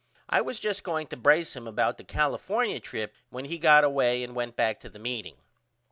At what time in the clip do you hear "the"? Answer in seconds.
1.99-2.03, 4.89-4.97